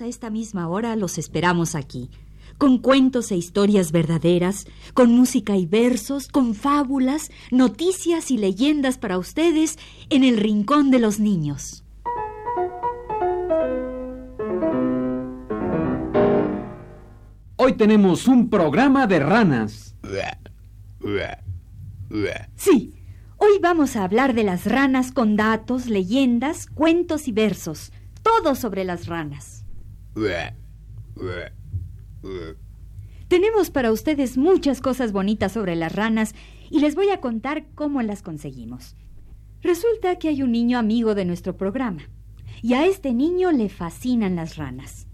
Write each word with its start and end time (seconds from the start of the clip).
A 0.00 0.06
esta 0.06 0.30
misma 0.30 0.68
hora 0.68 0.96
los 0.96 1.18
esperamos 1.18 1.74
aquí, 1.74 2.10
con 2.56 2.78
cuentos 2.78 3.30
e 3.30 3.36
historias 3.36 3.92
verdaderas, 3.92 4.66
con 4.94 5.12
música 5.12 5.56
y 5.56 5.66
versos, 5.66 6.28
con 6.28 6.54
fábulas, 6.54 7.30
noticias 7.50 8.30
y 8.30 8.38
leyendas 8.38 8.98
para 8.98 9.18
ustedes 9.18 9.78
en 10.10 10.24
el 10.24 10.36
Rincón 10.36 10.90
de 10.90 10.98
los 10.98 11.20
Niños. 11.20 11.84
Hoy 17.56 17.74
tenemos 17.76 18.28
un 18.28 18.48
programa 18.50 19.06
de 19.06 19.18
ranas. 19.18 19.94
Sí, 22.56 22.94
hoy 23.36 23.58
vamos 23.60 23.96
a 23.96 24.04
hablar 24.04 24.34
de 24.34 24.44
las 24.44 24.64
ranas 24.64 25.12
con 25.12 25.36
datos, 25.36 25.86
leyendas, 25.86 26.66
cuentos 26.66 27.28
y 27.28 27.32
versos, 27.32 27.92
todo 28.22 28.54
sobre 28.54 28.84
las 28.84 29.06
ranas. 29.06 29.64
Tenemos 33.28 33.70
para 33.70 33.92
ustedes 33.92 34.36
muchas 34.36 34.80
cosas 34.80 35.12
bonitas 35.12 35.52
sobre 35.52 35.76
las 35.76 35.94
ranas 35.94 36.34
y 36.70 36.80
les 36.80 36.94
voy 36.94 37.10
a 37.10 37.20
contar 37.20 37.66
cómo 37.74 38.02
las 38.02 38.22
conseguimos. 38.22 38.96
Resulta 39.62 40.18
que 40.18 40.28
hay 40.28 40.42
un 40.42 40.52
niño 40.52 40.78
amigo 40.78 41.14
de 41.14 41.24
nuestro 41.24 41.56
programa 41.56 42.02
y 42.62 42.74
a 42.74 42.86
este 42.86 43.12
niño 43.12 43.52
le 43.52 43.68
fascinan 43.68 44.36
las 44.36 44.56
ranas. 44.56 45.06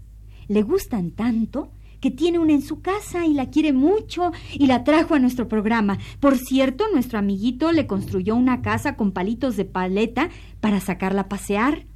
Le 0.47 0.61
gustan 0.61 1.11
tanto 1.11 1.71
que 1.99 2.11
tiene 2.11 2.39
una 2.39 2.53
en 2.53 2.61
su 2.61 2.81
casa 2.81 3.25
y 3.25 3.33
la 3.33 3.49
quiere 3.49 3.73
mucho 3.73 4.31
y 4.53 4.67
la 4.67 4.83
trajo 4.83 5.15
a 5.15 5.19
nuestro 5.19 5.47
programa. 5.47 5.97
Por 6.19 6.37
cierto, 6.37 6.85
nuestro 6.93 7.17
amiguito 7.17 7.71
le 7.71 7.87
construyó 7.87 8.35
una 8.35 8.61
casa 8.61 8.95
con 8.95 9.11
palitos 9.11 9.57
de 9.57 9.65
paleta 9.65 10.29
para 10.61 10.79
sacarla 10.79 11.21
a 11.21 11.29
pasear. 11.29 11.87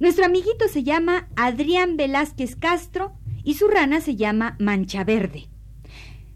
Nuestro 0.00 0.26
amiguito 0.26 0.66
se 0.68 0.82
llama 0.82 1.28
Adrián 1.36 1.96
Velázquez 1.96 2.56
Castro 2.56 3.12
y 3.44 3.54
su 3.54 3.68
rana 3.68 4.00
se 4.00 4.16
llama 4.16 4.56
Mancha 4.58 5.04
Verde. 5.04 5.48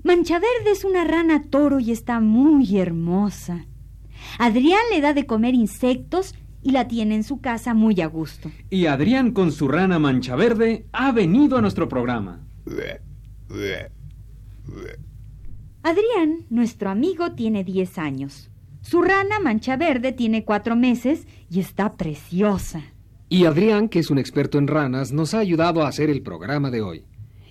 Mancha 0.04 0.38
Verde 0.38 0.72
es 0.72 0.84
una 0.84 1.04
rana 1.04 1.42
toro 1.50 1.80
y 1.80 1.90
está 1.90 2.20
muy 2.20 2.78
hermosa. 2.78 3.66
Adrián 4.38 4.80
le 4.92 5.00
da 5.00 5.12
de 5.12 5.26
comer 5.26 5.54
insectos 5.54 6.34
y 6.62 6.70
la 6.70 6.86
tiene 6.86 7.16
en 7.16 7.24
su 7.24 7.40
casa 7.40 7.74
muy 7.74 8.00
a 8.00 8.06
gusto. 8.06 8.50
Y 8.70 8.86
Adrián 8.86 9.32
con 9.32 9.52
su 9.52 9.68
rana 9.68 9.98
mancha 9.98 10.36
verde 10.36 10.86
ha 10.92 11.12
venido 11.12 11.56
a 11.56 11.60
nuestro 11.60 11.88
programa. 11.88 12.46
Adrián, 15.82 16.46
nuestro 16.50 16.90
amigo, 16.90 17.32
tiene 17.32 17.64
10 17.64 17.98
años. 17.98 18.50
Su 18.82 19.02
rana 19.02 19.40
mancha 19.40 19.76
verde 19.76 20.12
tiene 20.12 20.44
4 20.44 20.76
meses 20.76 21.26
y 21.50 21.60
está 21.60 21.96
preciosa. 21.96 22.82
Y 23.30 23.44
Adrián, 23.44 23.88
que 23.88 23.98
es 23.98 24.10
un 24.10 24.18
experto 24.18 24.56
en 24.58 24.68
ranas, 24.68 25.12
nos 25.12 25.34
ha 25.34 25.38
ayudado 25.38 25.82
a 25.82 25.88
hacer 25.88 26.08
el 26.08 26.22
programa 26.22 26.70
de 26.70 26.80
hoy. 26.80 27.04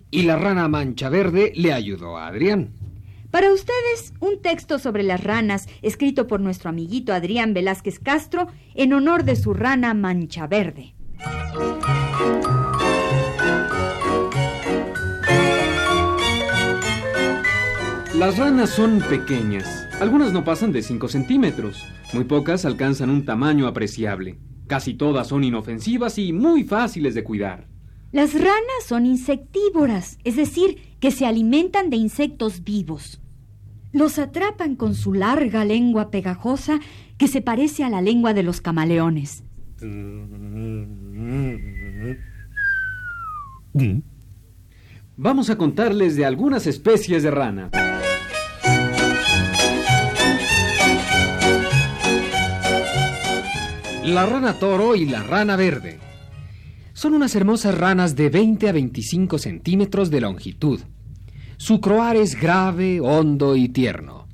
Y 0.10 0.24
la 0.24 0.36
rana 0.36 0.68
mancha 0.68 1.10
verde 1.10 1.52
le 1.56 1.72
ayudó 1.72 2.18
a 2.18 2.28
Adrián. 2.28 2.72
Para 3.30 3.52
ustedes, 3.54 4.14
un 4.20 4.42
texto 4.42 4.80
sobre 4.80 5.04
las 5.04 5.24
ranas, 5.24 5.68
escrito 5.84 6.26
por 6.28 6.40
nuestro 6.40 6.70
amiguito 6.70 7.14
Adrián 7.14 7.54
Velázquez 7.54 8.00
Castro, 8.00 8.48
en 8.74 8.94
honor 8.94 9.24
de 9.24 9.36
su 9.36 9.54
rana 9.54 9.94
mancha 9.94 10.48
verde. 10.48 10.96
Las 18.18 18.40
ranas 18.40 18.72
son 18.72 19.00
pequeñas. 19.02 19.86
Algunas 20.00 20.34
no 20.34 20.44
pasan 20.44 20.72
de 20.72 20.82
5 20.82 21.08
centímetros. 21.08 21.86
Muy 22.14 22.24
pocas 22.24 22.66
alcanzan 22.66 23.12
un 23.12 23.26
tamaño 23.26 23.68
apreciable. 23.68 24.40
Casi 24.68 24.94
todas 24.94 25.28
son 25.28 25.44
inofensivas 25.44 26.18
y 26.18 26.34
muy 26.34 26.64
fáciles 26.64 27.16
de 27.16 27.24
cuidar. 27.24 27.68
Las 28.12 28.34
ranas 28.34 28.84
son 28.86 29.06
insectívoras, 29.06 30.18
es 30.24 30.36
decir, 30.36 30.78
que 31.00 31.12
se 31.12 31.26
alimentan 31.26 31.90
de 31.90 31.98
insectos 31.98 32.64
vivos. 32.64 33.22
Los 33.92 34.20
atrapan 34.20 34.76
con 34.76 34.96
su 34.96 35.14
larga 35.14 35.66
lengua 35.66 36.12
pegajosa 36.12 36.80
que 37.18 37.28
se 37.28 37.42
parece 37.42 37.84
a 37.84 37.90
la 37.90 38.02
lengua 38.02 38.34
de 38.34 38.44
los 38.44 38.62
camaleones. 38.62 39.44
Vamos 45.16 45.50
a 45.50 45.58
contarles 45.58 46.16
de 46.16 46.26
algunas 46.26 46.68
especies 46.68 47.24
de 47.24 47.32
rana. 47.32 47.97
La 54.08 54.26
rana 54.26 54.54
toro 54.54 54.96
y 54.96 55.06
la 55.06 55.22
rana 55.22 55.58
verde. 55.58 56.00
Son 56.94 57.14
unas 57.14 57.36
hermosas 57.36 57.78
ranas 57.78 58.16
de 58.16 58.30
20 58.30 58.70
a 58.70 58.72
25 58.72 59.38
centímetros 59.38 60.10
de 60.10 60.22
longitud. 60.22 60.80
Su 61.58 61.82
croar 61.82 62.16
es 62.16 62.40
grave, 62.40 63.02
hondo 63.02 63.58
y 63.58 63.68
tierno. 63.68 64.30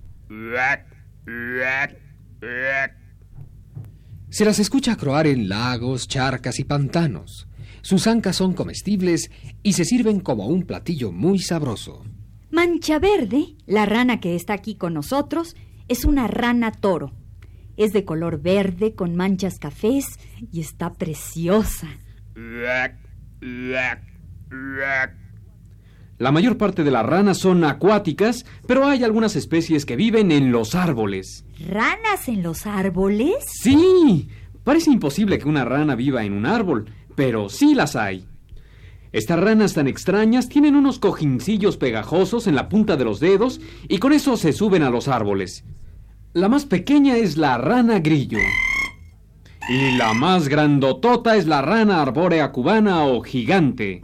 Se 4.29 4.45
las 4.45 4.59
escucha 4.59 4.95
croar 4.95 5.25
en 5.25 5.49
lagos, 5.49 6.07
charcas 6.07 6.59
y 6.59 6.65
pantanos. 6.65 7.47
Sus 7.81 8.05
ancas 8.05 8.35
son 8.35 8.53
comestibles 8.53 9.31
y 9.63 9.73
se 9.73 9.85
sirven 9.85 10.19
como 10.19 10.45
un 10.45 10.67
platillo 10.67 11.11
muy 11.11 11.39
sabroso. 11.39 12.05
Mancha 12.51 12.99
Verde, 12.99 13.55
la 13.65 13.87
rana 13.87 14.19
que 14.19 14.35
está 14.35 14.53
aquí 14.53 14.75
con 14.75 14.93
nosotros, 14.93 15.55
es 15.87 16.05
una 16.05 16.27
rana 16.27 16.71
toro. 16.71 17.22
Es 17.77 17.93
de 17.93 18.05
color 18.05 18.41
verde 18.41 18.93
con 18.93 19.15
manchas 19.15 19.59
cafés 19.59 20.19
y 20.51 20.61
está 20.61 20.93
preciosa. 20.93 21.87
La 26.19 26.31
mayor 26.31 26.57
parte 26.57 26.83
de 26.83 26.91
las 26.91 27.05
ranas 27.05 27.39
son 27.39 27.63
acuáticas, 27.63 28.45
pero 28.67 28.85
hay 28.85 29.03
algunas 29.03 29.35
especies 29.35 29.85
que 29.85 29.95
viven 29.95 30.31
en 30.31 30.51
los 30.51 30.75
árboles. 30.75 31.45
¿Ranas 31.67 32.27
en 32.27 32.43
los 32.43 32.67
árboles? 32.67 33.35
Sí, 33.47 34.29
parece 34.63 34.91
imposible 34.91 35.39
que 35.39 35.49
una 35.49 35.65
rana 35.65 35.95
viva 35.95 36.23
en 36.23 36.33
un 36.33 36.45
árbol, 36.45 36.85
pero 37.15 37.49
sí 37.49 37.73
las 37.73 37.95
hay. 37.95 38.27
Estas 39.11 39.39
ranas 39.39 39.73
tan 39.73 39.87
extrañas 39.87 40.49
tienen 40.49 40.75
unos 40.75 40.97
cojincillos 40.97 41.77
pegajosos 41.77 42.47
en 42.47 42.55
la 42.55 42.69
punta 42.69 42.97
de 42.97 43.05
los 43.05 43.19
dedos 43.19 43.59
y 43.87 43.97
con 43.97 44.13
eso 44.13 44.37
se 44.37 44.53
suben 44.53 44.81
a 44.81 44.89
los 44.89 45.07
árboles. 45.07 45.65
La 46.33 46.49
más 46.49 46.65
pequeña 46.65 47.15
es 47.17 47.37
la 47.37 47.59
rana 47.59 47.99
grillo. 47.99 48.39
Y 49.69 49.95
la 49.97 50.13
más 50.15 50.47
grandotota 50.47 51.37
es 51.37 51.45
la 51.45 51.61
rana 51.61 52.01
arbórea 52.01 52.51
cubana 52.51 53.05
o 53.05 53.21
gigante. 53.21 54.01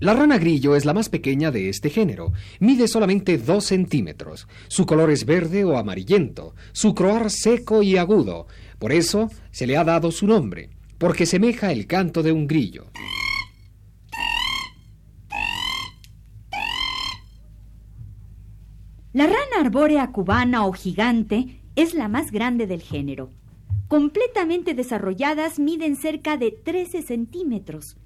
La 0.00 0.14
rana 0.14 0.38
grillo 0.38 0.74
es 0.74 0.84
la 0.84 0.92
más 0.92 1.08
pequeña 1.08 1.52
de 1.52 1.68
este 1.68 1.90
género. 1.90 2.32
Mide 2.58 2.88
solamente 2.88 3.38
2 3.38 3.64
centímetros. 3.64 4.48
Su 4.66 4.84
color 4.84 5.12
es 5.12 5.24
verde 5.26 5.64
o 5.64 5.78
amarillento. 5.78 6.56
Su 6.72 6.92
croar 6.92 7.30
seco 7.30 7.82
y 7.84 7.96
agudo. 7.96 8.48
Por 8.80 8.90
eso 8.92 9.30
se 9.52 9.68
le 9.68 9.76
ha 9.76 9.84
dado 9.84 10.10
su 10.10 10.26
nombre, 10.26 10.70
porque 10.98 11.24
semeja 11.24 11.70
el 11.70 11.86
canto 11.86 12.24
de 12.24 12.32
un 12.32 12.48
grillo. 12.48 12.90
La 19.14 19.28
rana 19.28 19.43
arbórea 19.60 20.10
cubana 20.12 20.66
o 20.66 20.72
gigante 20.72 21.60
es 21.76 21.94
la 21.94 22.08
más 22.08 22.30
grande 22.30 22.66
del 22.66 22.82
género. 22.82 23.30
Completamente 23.88 24.74
desarrolladas 24.74 25.58
miden 25.58 25.96
cerca 25.96 26.36
de 26.36 26.50
13 26.50 27.02
centímetros. 27.02 27.96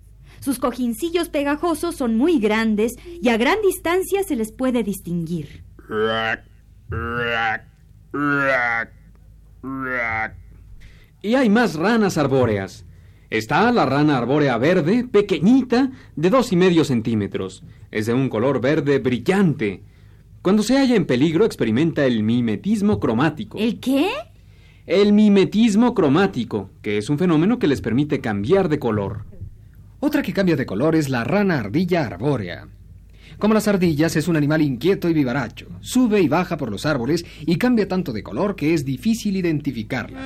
Sus 0.40 0.58
cojincillos 0.58 1.28
pegajosos 1.28 1.96
son 1.96 2.16
muy 2.16 2.38
grandes 2.38 2.96
y 3.20 3.28
a 3.28 3.36
gran 3.36 3.58
distancia 3.62 4.22
se 4.22 4.36
les 4.36 4.52
puede 4.52 4.82
distinguir. 4.82 5.64
Y 11.22 11.34
hay 11.34 11.48
más 11.48 11.74
ranas 11.74 12.18
arbóreas. 12.18 12.84
Está 13.30 13.70
la 13.72 13.84
rana 13.84 14.16
arbórea 14.16 14.56
verde, 14.56 15.04
pequeñita, 15.04 15.90
de 16.16 16.30
dos 16.30 16.52
y 16.52 16.56
medio 16.56 16.84
centímetros. 16.84 17.62
Es 17.90 18.06
de 18.06 18.14
un 18.14 18.28
color 18.28 18.60
verde 18.60 18.98
brillante. 19.00 19.82
Cuando 20.42 20.62
se 20.62 20.76
halla 20.78 20.94
en 20.94 21.06
peligro 21.06 21.44
experimenta 21.44 22.06
el 22.06 22.22
mimetismo 22.22 23.00
cromático. 23.00 23.58
¿El 23.58 23.80
qué? 23.80 24.10
El 24.86 25.12
mimetismo 25.12 25.94
cromático, 25.94 26.70
que 26.80 26.96
es 26.96 27.10
un 27.10 27.18
fenómeno 27.18 27.58
que 27.58 27.66
les 27.66 27.80
permite 27.80 28.20
cambiar 28.20 28.68
de 28.68 28.78
color. 28.78 29.26
Otra 30.00 30.22
que 30.22 30.32
cambia 30.32 30.56
de 30.56 30.64
color 30.64 30.94
es 30.94 31.08
la 31.08 31.24
rana 31.24 31.58
ardilla 31.58 32.06
arbórea. 32.06 32.68
Como 33.38 33.54
las 33.54 33.68
ardillas, 33.68 34.16
es 34.16 34.28
un 34.28 34.36
animal 34.36 34.62
inquieto 34.62 35.08
y 35.08 35.12
vivaracho. 35.12 35.66
Sube 35.80 36.20
y 36.20 36.28
baja 36.28 36.56
por 36.56 36.70
los 36.70 36.86
árboles 36.86 37.26
y 37.40 37.56
cambia 37.56 37.88
tanto 37.88 38.12
de 38.12 38.22
color 38.22 38.56
que 38.56 38.74
es 38.74 38.84
difícil 38.84 39.36
identificarla. 39.36 40.20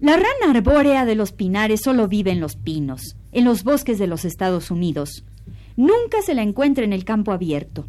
La 0.00 0.16
rana 0.16 0.50
arbórea 0.50 1.06
de 1.06 1.14
los 1.14 1.32
pinares 1.32 1.80
solo 1.82 2.08
vive 2.08 2.30
en 2.30 2.40
los 2.40 2.56
pinos, 2.56 3.16
en 3.32 3.44
los 3.44 3.64
bosques 3.64 3.98
de 3.98 4.06
los 4.06 4.24
Estados 4.24 4.70
Unidos. 4.70 5.24
Nunca 5.76 6.22
se 6.22 6.34
la 6.34 6.42
encuentra 6.42 6.84
en 6.84 6.92
el 6.92 7.04
campo 7.04 7.32
abierto. 7.32 7.86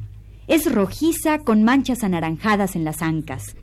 Es 0.47 0.71
rojiza 0.71 1.39
con 1.39 1.63
manchas 1.63 2.03
anaranjadas 2.03 2.75
en 2.75 2.83
las 2.83 3.01
ancas. 3.01 3.55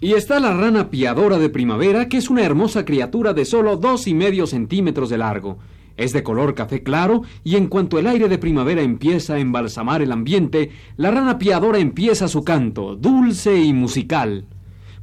Y 0.00 0.14
está 0.14 0.40
la 0.40 0.52
rana 0.52 0.90
piadora 0.90 1.38
de 1.38 1.48
primavera, 1.48 2.08
que 2.08 2.16
es 2.16 2.30
una 2.30 2.42
hermosa 2.42 2.84
criatura 2.84 3.32
de 3.32 3.44
solo 3.44 3.76
dos 3.76 4.06
y 4.06 4.14
medio 4.14 4.46
centímetros 4.46 5.10
de 5.10 5.18
largo. 5.18 5.58
Es 5.96 6.12
de 6.12 6.22
color 6.22 6.54
café 6.54 6.82
claro 6.82 7.22
y 7.44 7.56
en 7.56 7.66
cuanto 7.68 7.98
el 7.98 8.06
aire 8.06 8.28
de 8.28 8.38
primavera 8.38 8.82
empieza 8.82 9.34
a 9.34 9.38
embalsamar 9.38 10.02
el 10.02 10.10
ambiente, 10.10 10.70
la 10.96 11.10
rana 11.10 11.38
piadora 11.38 11.78
empieza 11.78 12.28
su 12.28 12.44
canto, 12.44 12.96
dulce 12.96 13.60
y 13.60 13.72
musical. 13.72 14.46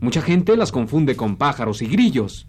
Mucha 0.01 0.21
gente 0.21 0.57
las 0.57 0.71
confunde 0.71 1.15
con 1.15 1.35
pájaros 1.35 1.81
y 1.81 1.87
grillos. 1.87 2.47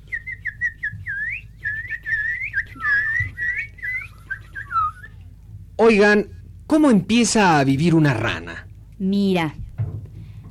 Oigan, 5.77 6.40
¿cómo 6.71 6.93
empieza 6.93 7.59
a 7.59 7.65
vivir 7.65 7.97
una 7.97 8.15
rana? 8.15 8.69
Mira, 8.97 9.57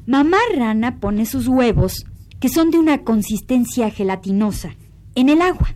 mamá 0.06 0.38
rana 0.54 1.00
pone 1.00 1.26
sus 1.26 1.48
huevos, 1.48 2.06
que 2.42 2.50
son 2.50 2.72
de 2.72 2.78
una 2.78 3.06
consistencia 3.06 3.90
gelatinosa, 3.90 4.76
en 5.16 5.30
el 5.30 5.42
agua. 5.42 5.74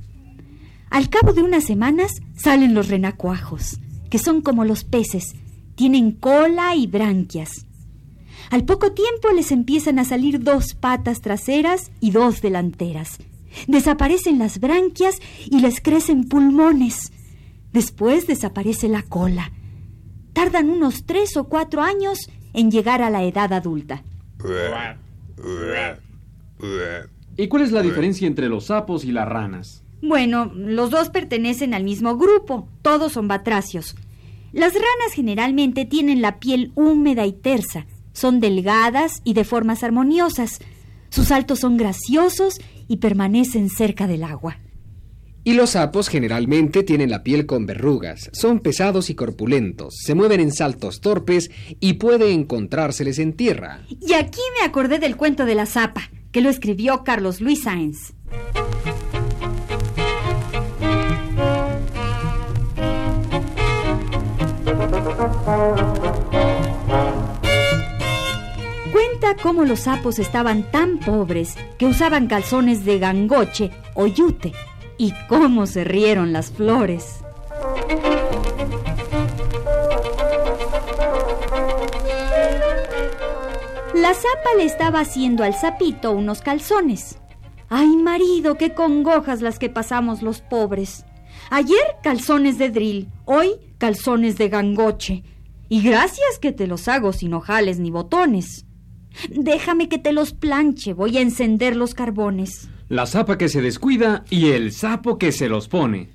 Al 0.90 1.10
cabo 1.10 1.32
de 1.32 1.44
unas 1.44 1.64
semanas 1.64 2.12
salen 2.36 2.74
los 2.74 2.90
renacuajos, 2.90 3.80
que 4.10 4.18
son 4.18 4.42
como 4.42 4.66
los 4.66 4.84
peces, 4.84 5.34
tienen 5.76 6.12
cola 6.12 6.76
y 6.76 6.88
branquias. 6.88 7.66
Al 8.52 8.66
poco 8.66 8.92
tiempo 8.92 9.30
les 9.34 9.50
empiezan 9.50 9.98
a 9.98 10.04
salir 10.04 10.44
dos 10.44 10.74
patas 10.74 11.22
traseras 11.22 11.90
y 12.02 12.12
dos 12.12 12.42
delanteras. 12.42 13.18
Desaparecen 13.70 14.40
las 14.40 14.60
branquias 14.60 15.22
y 15.50 15.62
les 15.62 15.80
crecen 15.80 16.26
pulmones. 16.26 17.14
Después 17.72 18.28
desaparece 18.28 18.90
la 18.90 19.04
cola. 19.04 19.54
Tardan 20.34 20.70
unos 20.70 21.06
tres 21.06 21.38
o 21.38 21.46
cuatro 21.46 21.82
años 21.82 22.20
en 22.54 22.72
llegar 22.72 23.02
a 23.02 23.10
la 23.10 23.24
edad 23.24 23.54
adulta. 23.54 24.04
¿Y 27.38 27.48
cuál 27.48 27.64
es 27.64 27.72
la 27.72 27.82
diferencia 27.82 28.28
entre 28.28 28.50
los 28.50 28.66
sapos 28.66 29.06
y 29.06 29.12
las 29.12 29.28
ranas? 29.28 29.84
Bueno, 30.02 30.52
los 30.54 30.90
dos 30.90 31.10
pertenecen 31.10 31.74
al 31.74 31.84
mismo 31.84 32.18
grupo, 32.18 32.68
todos 32.82 33.14
son 33.14 33.28
batracios. 33.28 33.96
Las 34.52 34.74
ranas 34.74 35.14
generalmente 35.16 35.86
tienen 35.86 36.22
la 36.22 36.40
piel 36.40 36.72
húmeda 36.76 37.26
y 37.26 37.32
tersa, 37.32 37.88
son 38.12 38.40
delgadas 38.40 39.22
y 39.24 39.34
de 39.34 39.46
formas 39.46 39.84
armoniosas. 39.84 40.60
Sus 41.10 41.28
saltos 41.28 41.60
son 41.60 41.78
graciosos 41.78 42.60
y 42.88 42.98
permanecen 42.98 43.70
cerca 43.70 44.06
del 44.06 44.24
agua. 44.24 44.58
Y 45.46 45.56
los 45.56 45.72
sapos 45.72 46.08
generalmente 46.08 46.84
tienen 46.84 47.10
la 47.10 47.22
piel 47.22 47.46
con 47.46 47.66
verrugas, 47.66 48.30
son 48.32 48.62
pesados 48.62 49.10
y 49.10 49.16
corpulentos, 49.16 49.96
se 50.02 50.16
mueven 50.16 50.40
en 50.40 50.54
saltos 50.54 51.02
torpes 51.02 51.52
y 51.82 51.94
puede 51.94 52.32
encontrárseles 52.32 53.20
en 53.20 53.34
tierra. 53.34 53.82
Y 53.90 54.14
aquí 54.14 54.40
me 54.58 54.66
acordé 54.66 55.00
del 55.00 55.18
cuento 55.18 55.46
de 55.46 55.56
la 55.56 55.66
zapa, 55.66 56.10
que 56.32 56.40
lo 56.40 56.50
escribió 56.50 57.04
Carlos 57.04 57.42
Luis 57.42 57.64
Sáenz. 57.64 58.14
Cuenta 68.94 69.36
cómo 69.42 69.66
los 69.66 69.82
sapos 69.82 70.20
estaban 70.20 70.72
tan 70.72 71.00
pobres 71.00 71.56
que 71.78 71.86
usaban 71.86 72.28
calzones 72.28 72.86
de 72.86 73.00
gangoche 73.00 73.72
o 73.94 74.08
yute 74.08 74.54
y 75.04 75.14
cómo 75.28 75.68
se 75.68 75.84
rieron 75.84 76.32
las 76.32 76.50
flores. 76.50 77.20
La 83.94 84.14
zapa 84.14 84.54
le 84.58 84.64
estaba 84.64 85.02
haciendo 85.02 85.44
al 85.44 85.56
sapito 85.56 86.14
unos 86.14 86.42
calzones. 86.42 87.18
Ay, 87.68 87.98
marido, 87.98 88.56
qué 88.56 88.74
congojas 88.74 89.42
las 89.42 89.60
que 89.60 89.70
pasamos 89.70 90.22
los 90.22 90.40
pobres. 90.40 91.06
Ayer 91.50 91.84
calzones 92.02 92.58
de 92.58 92.70
drill, 92.70 93.10
hoy 93.26 93.50
calzones 93.80 94.38
de 94.38 94.48
gangoche. 94.48 95.24
Y 95.68 95.82
gracias 95.82 96.40
que 96.40 96.54
te 96.54 96.66
los 96.66 96.88
hago 96.88 97.12
sin 97.12 97.34
ojales 97.34 97.78
ni 97.80 97.92
botones. 97.92 98.66
Déjame 99.30 99.90
que 99.90 99.98
te 99.98 100.14
los 100.14 100.32
planche, 100.32 100.94
voy 100.94 101.18
a 101.18 101.22
encender 101.22 101.76
los 101.76 101.94
carbones. 101.94 102.70
La 102.94 103.08
zapa 103.08 103.40
que 103.40 103.50
se 103.50 103.60
descuida 103.60 104.24
y 104.30 104.52
el 104.52 104.72
sapo 104.72 105.18
que 105.18 105.32
se 105.32 105.50
los 105.50 105.68
pone. 105.68 106.12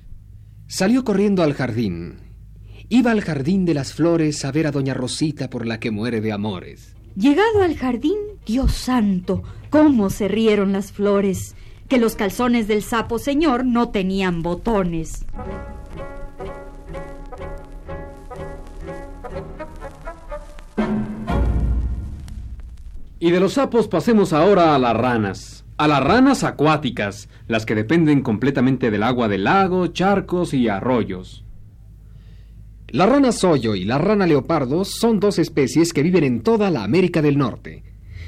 Salió 0.65 1.03
corriendo 1.03 1.43
al 1.43 1.53
jardín. 1.53 2.21
Iba 2.87 3.11
al 3.11 3.19
jardín 3.19 3.65
de 3.65 3.73
las 3.73 3.91
flores 3.91 4.45
a 4.45 4.53
ver 4.53 4.65
a 4.65 4.71
doña 4.71 4.93
Rosita 4.93 5.49
por 5.49 5.65
la 5.65 5.81
que 5.81 5.91
muere 5.91 6.21
de 6.21 6.31
amores. 6.31 6.95
Llegado 7.17 7.63
al 7.63 7.75
jardín, 7.75 8.15
Dios 8.45 8.71
santo, 8.71 9.43
cómo 9.69 10.09
se 10.09 10.29
rieron 10.29 10.71
las 10.71 10.93
flores, 10.93 11.53
que 11.89 11.97
los 11.97 12.15
calzones 12.15 12.69
del 12.69 12.81
sapo 12.81 13.19
señor 13.19 13.65
no 13.65 13.89
tenían 13.89 14.41
botones. 14.41 15.25
Y 23.19 23.31
de 23.31 23.39
los 23.41 23.55
sapos 23.55 23.89
pasemos 23.89 24.31
ahora 24.31 24.75
a 24.75 24.79
las 24.79 24.95
ranas. 24.95 25.65
A 25.79 25.87
las 25.87 26.03
ranas 26.03 26.43
acuáticas, 26.43 27.29
las 27.47 27.65
que 27.65 27.73
dependen 27.73 28.19
completamente 28.21 28.91
del 28.91 29.01
agua 29.01 29.29
del 29.29 29.45
lago, 29.45 29.87
charcos 29.87 30.53
y 30.53 30.67
arroyos. 30.67 31.45
La 32.89 33.05
rana 33.05 33.31
soyo 33.31 33.75
y 33.75 33.85
la 33.85 33.97
rana 33.97 34.27
leopardo 34.27 34.83
son 34.83 35.21
dos 35.21 35.39
especies 35.39 35.93
que 35.93 36.03
viven 36.03 36.25
en 36.25 36.41
toda 36.41 36.69
la 36.69 36.83
América 36.83 37.21
del 37.21 37.37
Norte. 37.37 37.85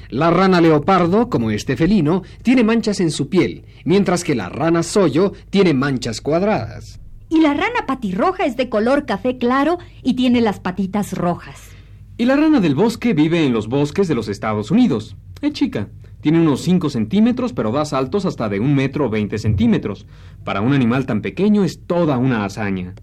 La 0.07 0.31
rana 0.31 0.61
leopardo, 0.61 1.29
como 1.29 1.51
este 1.51 1.75
felino, 1.75 2.23
tiene 2.41 2.63
manchas 2.63 3.01
en 3.01 3.11
su 3.11 3.27
piel, 3.27 3.65
mientras 3.83 4.23
que 4.23 4.33
la 4.33 4.47
rana 4.47 4.81
soyo 4.81 5.33
tiene 5.49 5.73
manchas 5.73 6.21
cuadradas. 6.21 7.01
Y 7.27 7.41
la 7.41 7.53
rana 7.53 7.85
patirroja 7.85 8.45
es 8.45 8.55
de 8.55 8.69
color 8.69 9.05
café 9.05 9.37
claro 9.37 9.77
y 10.03 10.13
tiene 10.13 10.39
las 10.39 10.61
patitas 10.61 11.17
rojas. 11.17 11.67
Y 12.15 12.23
la 12.23 12.37
rana 12.37 12.61
del 12.61 12.75
bosque 12.75 13.13
vive 13.13 13.45
en 13.45 13.51
los 13.51 13.67
bosques 13.67 14.07
de 14.07 14.15
los 14.15 14.29
Estados 14.29 14.71
Unidos. 14.71 15.17
Es 15.41 15.51
chica. 15.51 15.89
Tiene 16.21 16.39
unos 16.39 16.61
5 16.61 16.89
centímetros, 16.89 17.53
pero 17.53 17.71
da 17.71 17.83
saltos 17.83 18.25
hasta 18.25 18.47
de 18.47 18.59
un 18.59 18.75
metro 18.75 19.09
20 19.09 19.37
centímetros. 19.37 20.05
Para 20.43 20.61
un 20.61 20.73
animal 20.73 21.05
tan 21.05 21.21
pequeño 21.21 21.63
es 21.63 21.81
toda 21.85 22.17
una 22.17 22.45
hazaña. 22.45 22.93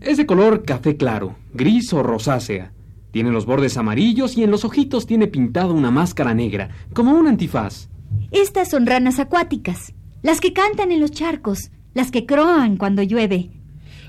Es 0.00 0.16
de 0.16 0.26
color 0.26 0.64
café 0.64 0.96
claro, 0.96 1.36
gris 1.54 1.92
o 1.92 2.02
rosácea. 2.02 2.72
Tiene 3.10 3.30
los 3.30 3.46
bordes 3.46 3.76
amarillos 3.76 4.36
y 4.36 4.42
en 4.42 4.50
los 4.50 4.64
ojitos 4.64 5.06
tiene 5.06 5.28
pintado 5.28 5.72
una 5.72 5.92
máscara 5.92 6.34
negra, 6.34 6.70
como 6.92 7.12
un 7.12 7.28
antifaz. 7.28 7.88
Estas 8.32 8.70
son 8.70 8.86
ranas 8.86 9.20
acuáticas, 9.20 9.94
las 10.22 10.40
que 10.40 10.52
cantan 10.52 10.90
en 10.90 11.00
los 11.00 11.12
charcos, 11.12 11.70
las 11.94 12.10
que 12.10 12.26
croan 12.26 12.76
cuando 12.76 13.02
llueve. 13.02 13.50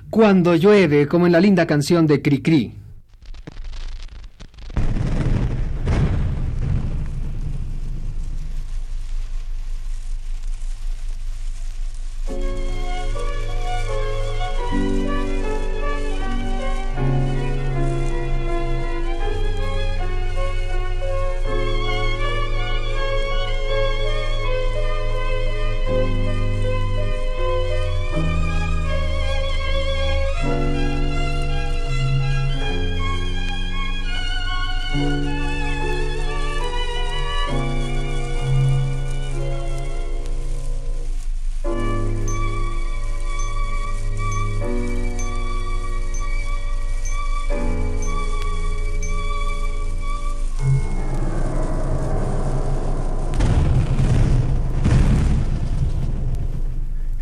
Cuando 0.09 0.55
llueve, 0.55 1.07
como 1.07 1.27
en 1.27 1.33
la 1.33 1.39
linda 1.39 1.67
canción 1.67 2.07
de 2.07 2.21
Cricri. 2.21 2.73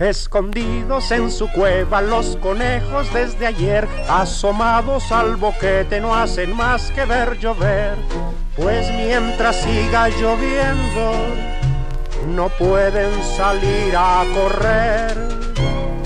Escondidos 0.04 1.12
en 1.12 1.32
su 1.32 1.50
cueva 1.50 2.02
los 2.02 2.36
conejos 2.36 3.14
desde 3.14 3.48
ayer, 3.48 3.88
asomados 4.10 5.14
al 5.14 5.38
boquete 5.38 6.02
no 6.02 6.14
hacen 6.14 6.54
más 6.58 6.92
que 6.92 7.06
ver 7.06 7.40
llover, 7.40 7.96
pues 8.58 8.92
mientras 8.92 9.56
siga 9.56 10.10
lloviendo 10.10 11.14
no 12.36 12.50
pueden 12.50 13.12
salir 13.38 13.96
a 13.96 14.26
correr. 14.34 15.18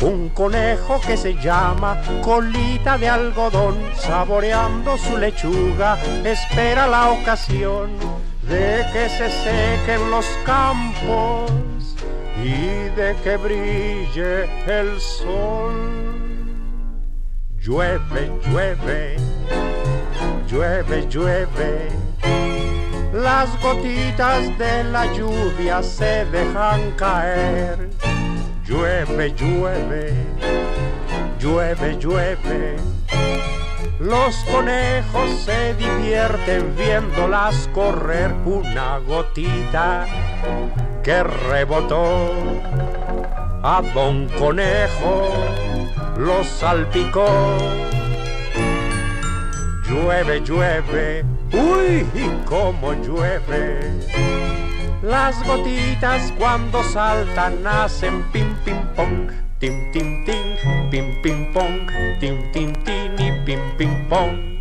Un 0.03 0.29
conejo 0.29 1.01
que 1.01 1.17
se 1.17 1.33
llama 1.33 1.99
colita 2.21 2.99
de 2.99 3.09
algodón, 3.09 3.77
saboreando 3.95 4.95
su 4.99 5.17
lechuga, 5.17 5.97
espera 6.23 6.85
la 6.85 7.09
ocasión 7.09 7.89
de 8.43 8.85
que 8.93 9.09
se 9.09 9.31
sequen 9.31 10.11
los 10.11 10.27
campos 10.45 11.56
y 12.47 12.89
de 12.95 13.13
que 13.23 13.35
brille 13.35 14.47
el 14.67 14.99
sol. 15.01 15.75
Llueve, 17.59 18.31
llueve, 18.45 19.17
llueve, 20.47 21.07
llueve. 21.09 21.89
Las 23.11 23.49
gotitas 23.61 24.57
de 24.57 24.83
la 24.85 25.11
lluvia 25.13 25.83
se 25.83 26.25
dejan 26.25 26.91
caer. 26.91 27.89
Llueve, 28.65 29.33
llueve, 29.33 30.13
llueve, 31.39 31.97
llueve. 31.99 32.75
Los 33.99 34.35
conejos 34.51 35.29
se 35.43 35.73
divierten 35.73 36.75
viéndolas 36.77 37.67
correr 37.73 38.31
una 38.45 38.99
gotita 38.99 40.05
que 41.07 41.23
rebotó 41.23 42.33
a 43.63 43.81
Don 43.95 44.27
Conejo, 44.37 45.29
lo 46.17 46.43
salpicó. 46.43 47.29
Llueve, 49.87 50.41
llueve, 50.41 51.23
uy, 51.53 52.05
cómo 52.43 52.91
llueve. 52.91 53.89
Las 55.01 55.41
gotitas 55.47 56.33
cuando 56.37 56.83
saltan 56.83 57.65
hacen 57.65 58.23
pim, 58.33 58.53
pim, 58.65 58.85
pong, 58.93 59.31
tim, 59.59 59.89
tim, 59.93 60.25
tim, 60.25 60.57
pim, 60.91 61.21
pim, 61.21 61.53
pong, 61.53 61.87
tim, 62.19 62.51
tim, 62.51 62.73
tim 62.83 63.13
y 63.17 63.31
pim, 63.45 63.61
pim, 63.77 64.09
pong. 64.09 64.56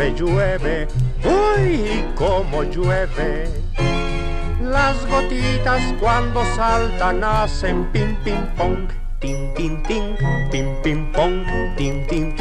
Llueve, 0.00 0.16
llueve, 0.18 0.88
uy, 1.24 2.04
cómo 2.14 2.62
llueve. 2.62 3.50
Las 4.62 5.06
gotitas 5.06 5.82
cuando 6.00 6.42
saltan 6.56 7.22
hacen 7.22 7.84
pim, 7.92 8.16
pim, 8.24 8.46
pong, 8.56 8.88
tin, 9.18 9.52
tin, 9.54 9.82
tin, 9.82 10.16
pim, 10.50 10.82
pim, 10.82 11.12
pong, 11.12 11.44
tin, 11.76 12.06
tin, 12.06 12.34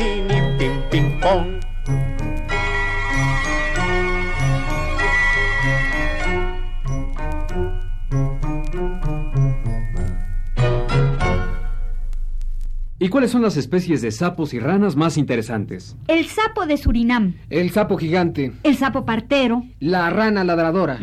cuáles 13.19 13.31
son 13.31 13.41
las 13.41 13.57
especies 13.57 14.01
de 14.01 14.11
sapos 14.11 14.53
y 14.53 14.59
ranas 14.59 14.95
más 14.95 15.17
interesantes? 15.17 15.97
El 16.07 16.27
sapo 16.27 16.65
de 16.65 16.77
Surinam, 16.77 17.33
El 17.49 17.69
sapo 17.69 17.97
gigante, 17.97 18.53
el 18.63 18.77
sapo 18.77 19.03
partero. 19.03 19.63
la 19.81 20.09
rana 20.09 20.45
ladradora. 20.45 20.97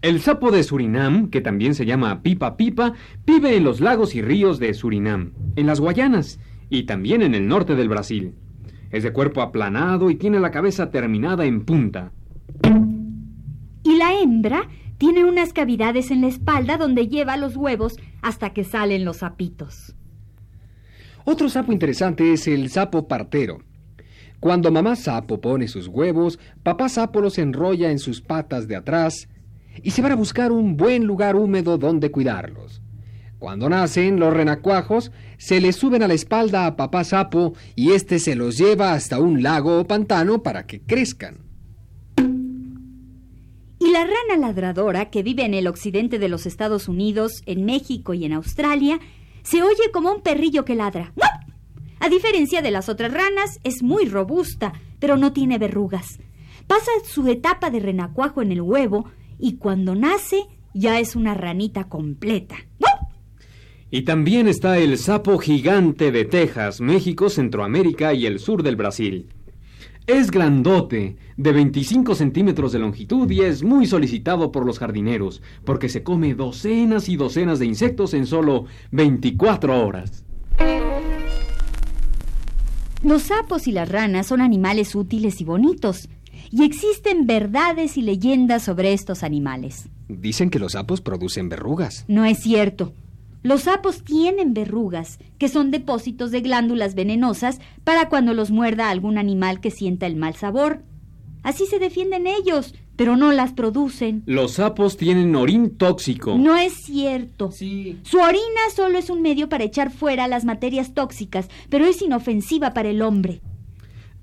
El 0.00 0.22
sapo 0.22 0.50
de 0.50 0.62
Surinam, 0.62 1.28
que 1.28 1.42
también 1.42 1.74
se 1.74 1.84
llama 1.84 2.22
pipa 2.22 2.56
pipa, 2.56 2.94
vive 3.26 3.56
en 3.58 3.64
los 3.64 3.82
lagos 3.82 4.14
y 4.14 4.22
ríos 4.22 4.58
de 4.58 4.72
Surinam, 4.72 5.32
en 5.56 5.66
las 5.66 5.80
Guayanas 5.80 6.40
y 6.70 6.84
también 6.84 7.20
en 7.20 7.34
el 7.34 7.46
norte 7.46 7.74
del 7.74 7.90
Brasil. 7.90 8.32
Es 8.90 9.02
de 9.02 9.12
cuerpo 9.12 9.42
aplanado 9.42 10.08
y 10.08 10.14
tiene 10.14 10.40
la 10.40 10.50
cabeza 10.50 10.90
terminada 10.90 11.44
en 11.44 11.66
punta. 11.66 12.12
Y 13.82 13.98
la 13.98 14.18
hembra 14.18 14.62
tiene 14.96 15.26
unas 15.26 15.52
cavidades 15.52 16.10
en 16.10 16.22
la 16.22 16.28
espalda 16.28 16.78
donde 16.78 17.06
lleva 17.06 17.36
los 17.36 17.54
huevos 17.54 17.98
hasta 18.22 18.54
que 18.54 18.64
salen 18.64 19.04
los 19.04 19.18
sapitos. 19.18 19.92
Otro 21.28 21.48
sapo 21.48 21.72
interesante 21.72 22.32
es 22.32 22.46
el 22.46 22.70
sapo 22.70 23.08
partero. 23.08 23.58
Cuando 24.38 24.70
mamá 24.70 24.94
sapo 24.94 25.40
pone 25.40 25.66
sus 25.66 25.88
huevos, 25.88 26.38
papá 26.62 26.88
sapo 26.88 27.20
los 27.20 27.36
enrolla 27.38 27.90
en 27.90 27.98
sus 27.98 28.20
patas 28.20 28.68
de 28.68 28.76
atrás 28.76 29.28
y 29.82 29.90
se 29.90 30.02
van 30.02 30.12
a 30.12 30.16
buscar 30.16 30.52
un 30.52 30.76
buen 30.76 31.04
lugar 31.04 31.34
húmedo 31.34 31.78
donde 31.78 32.12
cuidarlos. 32.12 32.80
Cuando 33.40 33.68
nacen, 33.68 34.20
los 34.20 34.32
renacuajos 34.32 35.10
se 35.36 35.60
les 35.60 35.74
suben 35.74 36.04
a 36.04 36.08
la 36.08 36.14
espalda 36.14 36.64
a 36.64 36.76
papá 36.76 37.02
sapo 37.02 37.54
y 37.74 37.90
éste 37.90 38.20
se 38.20 38.36
los 38.36 38.56
lleva 38.56 38.92
hasta 38.92 39.18
un 39.18 39.42
lago 39.42 39.80
o 39.80 39.84
pantano 39.84 40.44
para 40.44 40.64
que 40.68 40.80
crezcan. 40.82 41.38
Y 43.80 43.90
la 43.90 44.04
rana 44.04 44.36
ladradora, 44.38 45.10
que 45.10 45.24
vive 45.24 45.44
en 45.44 45.54
el 45.54 45.66
occidente 45.66 46.20
de 46.20 46.28
los 46.28 46.46
Estados 46.46 46.86
Unidos, 46.86 47.42
en 47.46 47.64
México 47.64 48.14
y 48.14 48.24
en 48.24 48.32
Australia, 48.32 49.00
se 49.46 49.62
oye 49.62 49.92
como 49.92 50.10
un 50.10 50.22
perrillo 50.22 50.64
que 50.64 50.74
ladra. 50.74 51.12
A 52.00 52.08
diferencia 52.08 52.62
de 52.62 52.72
las 52.72 52.88
otras 52.88 53.12
ranas, 53.12 53.60
es 53.62 53.82
muy 53.82 54.06
robusta, 54.06 54.72
pero 54.98 55.16
no 55.16 55.32
tiene 55.32 55.58
verrugas. 55.58 56.18
Pasa 56.66 56.90
su 57.04 57.28
etapa 57.28 57.70
de 57.70 57.78
renacuajo 57.78 58.42
en 58.42 58.50
el 58.50 58.60
huevo 58.60 59.08
y 59.38 59.56
cuando 59.56 59.94
nace 59.94 60.42
ya 60.74 60.98
es 60.98 61.14
una 61.14 61.34
ranita 61.34 61.84
completa. 61.84 62.56
Y 63.88 64.02
también 64.02 64.48
está 64.48 64.78
el 64.78 64.98
sapo 64.98 65.38
gigante 65.38 66.10
de 66.10 66.24
Texas, 66.24 66.80
México, 66.80 67.30
Centroamérica 67.30 68.14
y 68.14 68.26
el 68.26 68.40
sur 68.40 68.64
del 68.64 68.74
Brasil. 68.74 69.28
Es 70.06 70.30
grandote, 70.30 71.16
de 71.36 71.52
25 71.52 72.14
centímetros 72.14 72.70
de 72.70 72.78
longitud 72.78 73.28
y 73.28 73.40
es 73.40 73.64
muy 73.64 73.86
solicitado 73.86 74.52
por 74.52 74.64
los 74.64 74.78
jardineros, 74.78 75.42
porque 75.64 75.88
se 75.88 76.04
come 76.04 76.34
docenas 76.34 77.08
y 77.08 77.16
docenas 77.16 77.58
de 77.58 77.66
insectos 77.66 78.14
en 78.14 78.24
solo 78.26 78.66
24 78.92 79.84
horas. 79.84 80.24
Los 83.02 83.22
sapos 83.24 83.66
y 83.66 83.72
las 83.72 83.88
ranas 83.88 84.28
son 84.28 84.40
animales 84.40 84.94
útiles 84.94 85.40
y 85.40 85.44
bonitos, 85.44 86.08
y 86.52 86.64
existen 86.64 87.26
verdades 87.26 87.96
y 87.96 88.02
leyendas 88.02 88.62
sobre 88.62 88.92
estos 88.92 89.24
animales. 89.24 89.88
Dicen 90.08 90.50
que 90.50 90.60
los 90.60 90.72
sapos 90.72 91.00
producen 91.00 91.48
verrugas. 91.48 92.04
No 92.06 92.24
es 92.24 92.38
cierto. 92.38 92.92
Los 93.42 93.62
sapos 93.62 94.02
tienen 94.02 94.54
verrugas, 94.54 95.18
que 95.38 95.48
son 95.48 95.70
depósitos 95.70 96.30
de 96.30 96.40
glándulas 96.40 96.94
venenosas 96.94 97.60
para 97.84 98.08
cuando 98.08 98.34
los 98.34 98.50
muerda 98.50 98.90
algún 98.90 99.18
animal 99.18 99.60
que 99.60 99.70
sienta 99.70 100.06
el 100.06 100.16
mal 100.16 100.34
sabor. 100.34 100.82
Así 101.42 101.66
se 101.66 101.78
defienden 101.78 102.26
ellos, 102.26 102.74
pero 102.96 103.16
no 103.16 103.30
las 103.30 103.52
producen. 103.52 104.24
Los 104.26 104.54
sapos 104.54 104.96
tienen 104.96 105.36
orín 105.36 105.76
tóxico. 105.76 106.36
No 106.36 106.56
es 106.56 106.72
cierto. 106.72 107.52
Sí. 107.52 108.00
Su 108.02 108.18
orina 108.18 108.42
solo 108.74 108.98
es 108.98 109.10
un 109.10 109.22
medio 109.22 109.48
para 109.48 109.64
echar 109.64 109.92
fuera 109.92 110.26
las 110.26 110.44
materias 110.44 110.92
tóxicas, 110.92 111.48
pero 111.68 111.84
es 111.84 112.02
inofensiva 112.02 112.74
para 112.74 112.88
el 112.88 113.02
hombre. 113.02 113.42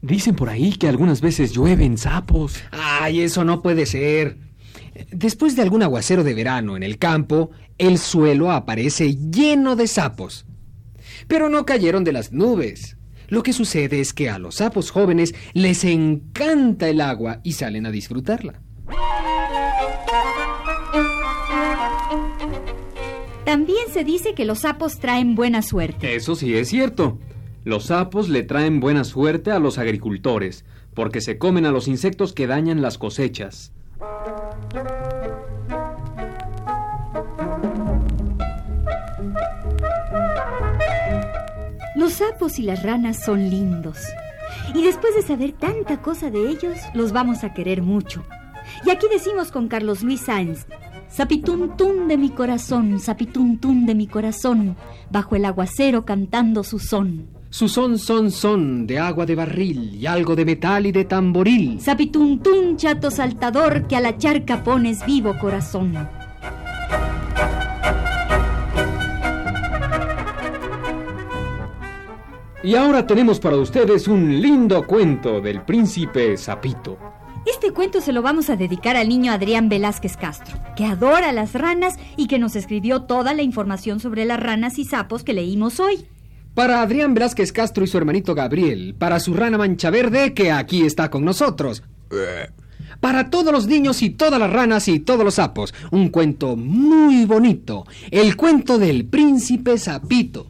Dicen 0.02 0.36
por 0.36 0.50
ahí 0.50 0.74
que 0.74 0.90
algunas 0.90 1.22
veces 1.22 1.54
llueven 1.54 1.98
sapos. 1.98 2.62
Ay, 2.72 3.22
eso 3.22 3.46
no 3.46 3.62
puede 3.62 3.86
ser. 3.86 4.38
Después 5.12 5.56
de 5.56 5.62
algún 5.62 5.84
aguacero 5.84 6.24
de 6.24 6.34
verano 6.34 6.78
en 6.78 6.84
el 6.84 6.98
campo, 6.98 7.52
el 7.78 7.98
suelo 7.98 8.52
aparece 8.52 9.16
lleno 9.16 9.76
de 9.76 9.88
sapos. 9.88 10.46
Pero 11.28 11.50
no 11.50 11.66
cayeron 11.66 12.04
de 12.04 12.14
las 12.14 12.32
nubes. 12.32 12.98
Lo 13.28 13.42
que 13.42 13.54
sucede 13.54 14.00
es 14.00 14.14
que 14.14 14.30
a 14.30 14.38
los 14.38 14.56
sapos 14.56 14.92
jóvenes 14.92 15.34
les 15.54 15.84
encanta 15.86 16.90
el 16.90 17.02
agua 17.02 17.40
y 17.44 17.54
salen 17.54 17.86
a 17.86 17.92
disfrutarla. 17.92 18.62
También 23.46 23.88
se 23.92 24.04
dice 24.04 24.34
que 24.36 24.46
los 24.46 24.60
sapos 24.60 25.00
traen 25.00 25.36
buena 25.36 25.62
suerte. 25.62 26.16
Eso 26.16 26.36
sí 26.36 26.56
es 26.56 26.70
cierto. 26.70 27.20
Los 27.64 27.86
sapos 27.86 28.30
le 28.30 28.44
traen 28.44 28.80
buena 28.80 29.04
suerte 29.04 29.52
a 29.52 29.60
los 29.60 29.78
agricultores, 29.78 30.66
porque 30.94 31.22
se 31.22 31.38
comen 31.38 31.66
a 31.66 31.72
los 31.72 31.88
insectos 31.88 32.34
que 32.34 32.48
dañan 32.48 32.82
las 32.82 32.98
cosechas. 32.98 33.72
Los 41.96 42.14
sapos 42.14 42.60
y 42.60 42.64
las 42.64 42.84
ranas 42.84 43.24
son 43.24 43.50
lindos. 43.50 43.98
Y 44.74 44.84
después 44.84 45.16
de 45.16 45.22
saber 45.22 45.54
tanta 45.54 46.02
cosa 46.02 46.30
de 46.30 46.50
ellos, 46.50 46.78
los 46.94 47.12
vamos 47.12 47.44
a 47.44 47.54
querer 47.54 47.82
mucho. 47.82 48.24
Y 48.86 48.90
aquí 48.90 49.08
decimos 49.12 49.52
con 49.52 49.68
Carlos 49.68 50.04
Luis 50.04 50.22
Sáenz, 50.22 50.66
Zapituntún 51.14 52.08
de 52.08 52.18
mi 52.18 52.32
corazón, 52.32 53.00
zapituntún 53.00 53.86
de 53.86 53.94
mi 53.94 54.08
corazón, 54.08 54.76
bajo 55.12 55.36
el 55.36 55.46
aguacero 55.46 56.06
cantando 56.06 56.64
su 56.64 56.80
son. 56.80 57.28
Su 57.54 57.70
son, 57.70 58.00
son, 58.00 58.32
son, 58.32 58.88
de 58.88 58.98
agua 58.98 59.28
de 59.28 59.36
barril 59.36 59.94
y 59.94 60.08
algo 60.08 60.36
de 60.36 60.44
metal 60.44 60.88
y 60.88 60.92
de 60.92 61.06
tamboril. 61.06 61.80
Zapituntún, 61.80 62.78
chato 62.78 63.12
saltador, 63.12 63.86
que 63.86 63.96
a 63.96 64.02
la 64.02 64.18
charca 64.18 64.64
pones 64.64 65.06
vivo 65.06 65.38
corazón. 65.40 66.10
Y 72.64 72.74
ahora 72.74 73.06
tenemos 73.06 73.40
para 73.40 73.58
ustedes 73.58 74.08
un 74.08 74.42
lindo 74.42 74.88
cuento 74.88 75.40
del 75.40 75.62
príncipe 75.62 76.36
Zapito. 76.38 76.98
Este 77.46 77.72
cuento 77.72 78.02
se 78.02 78.14
lo 78.14 78.24
vamos 78.24 78.50
a 78.50 78.56
dedicar 78.56 78.96
al 78.96 79.10
niño 79.10 79.32
Adrián 79.32 79.70
Velázquez 79.70 80.18
Castro, 80.18 80.58
que 80.76 80.86
adora 80.86 81.32
las 81.32 81.54
ranas 81.54 82.00
y 82.18 82.26
que 82.26 82.40
nos 82.40 82.56
escribió 82.56 83.04
toda 83.04 83.36
la 83.36 83.44
información 83.44 84.00
sobre 84.00 84.26
las 84.26 84.40
ranas 84.40 84.80
y 84.80 84.86
sapos 84.86 85.24
que 85.24 85.34
leímos 85.34 85.80
hoy. 85.80 86.08
Para 86.54 86.84
Adrián 86.84 87.16
Velázquez 87.16 87.52
Castro 87.52 87.84
y 87.84 87.88
su 87.88 87.98
hermanito 87.98 88.36
Gabriel, 88.36 88.94
para 88.96 89.20
su 89.20 89.34
rana 89.34 89.58
mancha 89.58 89.90
verde 89.90 90.36
que 90.36 90.52
aquí 90.52 90.86
está 90.86 91.10
con 91.10 91.26
nosotros. 91.26 91.82
Para 93.00 93.32
todos 93.32 93.52
los 93.52 93.66
niños 93.66 94.04
y 94.04 94.12
todas 94.12 94.40
las 94.40 94.54
ranas 94.54 94.88
y 94.88 95.00
todos 95.00 95.26
los 95.26 95.36
sapos, 95.36 95.74
un 95.90 96.10
cuento 96.10 96.56
muy 96.56 97.26
bonito, 97.26 97.86
el 98.12 98.36
cuento 98.38 98.78
del 98.78 99.06
príncipe 99.06 99.80
Zapito. 99.80 100.46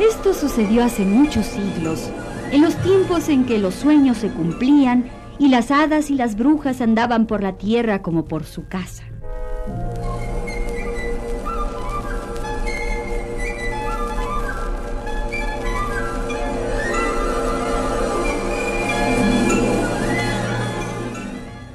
Esto 0.00 0.32
sucedió 0.32 0.82
hace 0.82 1.04
muchos 1.04 1.44
siglos, 1.44 2.08
en 2.50 2.62
los 2.62 2.74
tiempos 2.76 3.28
en 3.28 3.44
que 3.44 3.58
los 3.58 3.74
sueños 3.74 4.16
se 4.16 4.30
cumplían 4.30 5.19
y 5.40 5.48
las 5.48 5.70
hadas 5.70 6.10
y 6.10 6.16
las 6.16 6.36
brujas 6.36 6.82
andaban 6.82 7.26
por 7.26 7.42
la 7.42 7.56
tierra 7.56 8.02
como 8.02 8.26
por 8.26 8.44
su 8.44 8.68
casa. 8.68 9.04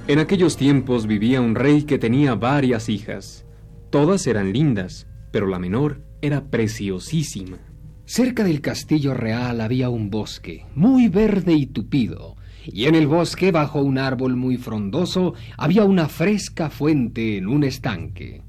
En 0.07 0.19
aquellos 0.19 0.55
tiempos 0.55 1.07
vivía 1.07 1.41
un 1.41 1.55
rey 1.55 1.83
que 1.83 1.97
tenía 1.97 2.35
varias 2.35 2.87
hijas. 2.87 3.45
Todas 3.89 4.27
eran 4.27 4.53
lindas, 4.53 5.07
pero 5.31 5.47
la 5.47 5.57
menor 5.57 6.03
era 6.21 6.51
preciosísima. 6.51 7.57
Cerca 8.05 8.43
del 8.43 8.61
castillo 8.61 9.15
real 9.15 9.59
había 9.59 9.89
un 9.89 10.11
bosque, 10.11 10.67
muy 10.75 11.07
verde 11.07 11.53
y 11.53 11.65
tupido, 11.65 12.35
y 12.65 12.85
en 12.85 12.95
el 12.95 13.07
bosque, 13.07 13.51
bajo 13.51 13.81
un 13.81 13.97
árbol 13.97 14.35
muy 14.35 14.57
frondoso, 14.57 15.33
había 15.57 15.85
una 15.85 16.07
fresca 16.07 16.69
fuente 16.69 17.37
en 17.37 17.47
un 17.47 17.63
estanque. 17.63 18.41